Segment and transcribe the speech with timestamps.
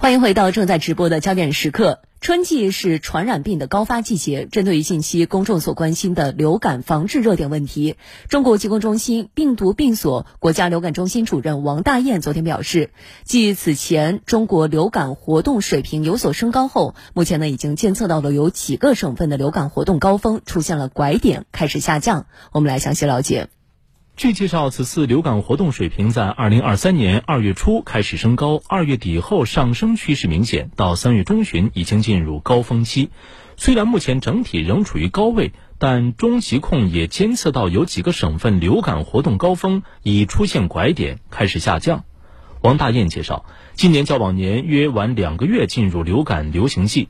[0.00, 2.00] 欢迎回到正在直播的焦点时刻。
[2.22, 7.96] 春季是传染病的高发季节，针对于近期公众所关心的流感防治热点问题，
[8.26, 12.92] 中国疾控中心病毒病所国家流感中心主任王大燕昨天表示，
[13.24, 22.24] 继此前中国流感活动水平有所升高后，目前呢已经监测到了有几个省份的流感活动高峰出现了拐点，开始下降。
[22.52, 23.50] 我们来详细了解。
[24.20, 33.08] 据介绍，此次流感活动水平在二零二三年二月初开始升高，二月底后上升趋势明显，到三月中旬已经进入高峰期。
[33.56, 42.04] 虽然目前整体仍处于高位，但中疾控也监测到有几个省份流感活动高峰已出现拐点，开始下降。
[42.60, 47.08] 王大燕介绍，今年较往年约晚两个月进入流感流行季。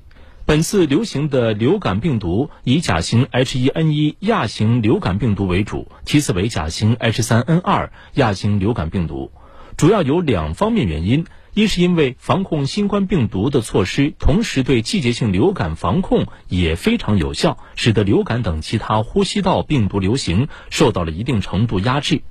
[0.50, 9.30] 本次流行的流感病毒以甲型 H1N1 亚型流感病毒为主，其次为甲型 H3N2 亚型流感病毒，
[9.76, 22.22] 主要有两方面原因：一是因为防控新冠病毒的措施，同时对季节性流感防控也非常有效，使得流感等其他呼吸道病毒流行受到了一定程度压制。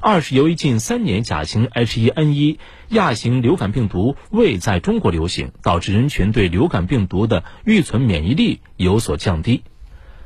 [0.00, 9.62] 二是由于近三年甲型 H1N1 亚型流感病毒未在中国流行，导致人群对流感病毒的预存免疫力有所降低。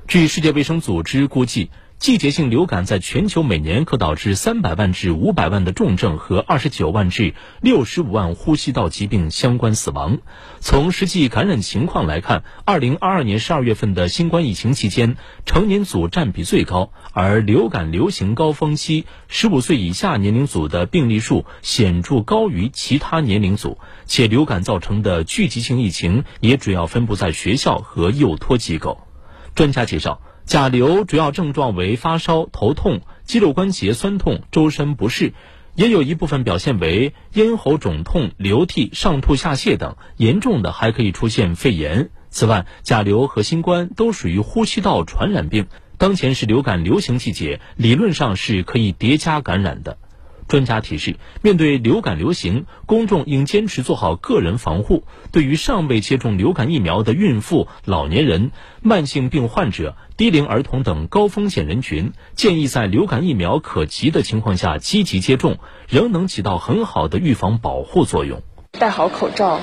[0.09, 1.71] 据世界卫生组织估计。
[2.03, 10.19] 季节性流感在全球每年可导致三百万至五百万的重症和二十九万至六十五万呼吸道疾病相关死亡。
[10.59, 29.07] 从实际感染情况来看，二零二二年十二月份的新冠疫情期间，成年组占比最高，而流感流行高峰期，十五岁以下年龄组的病例数显著高于其他年龄组，且流感造成的聚集性疫情也主要分布在学校和幼托机构。
[29.55, 30.21] 专家介绍。
[30.45, 35.33] 甲流主要症状为发烧、头痛、肌肉关节酸痛、周身不适，
[35.75, 42.11] 也有一部分表现为咽喉肿痛、流涕、上吐下泻等，严重的还可以出现肺炎。
[42.29, 49.99] 此外，甲流和新冠都属于呼吸道传染病，当前是流感流行季节，理论上是可以叠加感染的。
[50.53, 55.05] 专家提示：面对流感流行，公众应坚持做好个人防护。
[55.31, 58.51] 对于尚未接种流感疫苗的孕妇、老年人、
[58.83, 65.57] 慢性病患者、低龄儿童等高风险人群，建议在流感疫苗可及的情况下积极接种，
[65.89, 68.43] 仍能起到很好的预防保护作用。
[68.73, 69.59] 戴好口罩，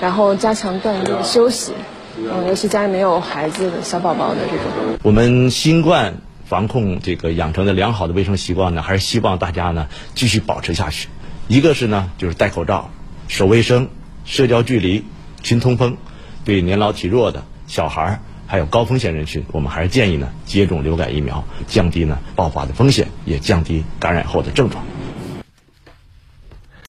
[0.00, 1.72] 然后加强锻炼、休息。
[2.18, 4.98] 嗯，尤其家里没有孩子的小宝宝的这种。
[5.04, 6.25] 我们新冠。
[6.46, 11.08] 防控这个养成的良好的卫生习惯呢，还是希望大家呢继续保持下去。
[11.48, 12.90] 一个是呢，就是戴口罩、
[13.28, 13.88] 守卫生、
[14.24, 15.04] 社交距离、
[15.42, 15.96] 勤通风。
[16.44, 24.84] 对年老体弱的小孩儿，还有高风险人群，我们还是建议呢接种流感疫苗，降低呢爆发的风险，也降低感染后的症状。